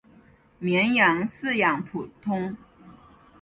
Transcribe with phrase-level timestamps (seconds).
[0.57, 2.57] 绵羊饲养普通。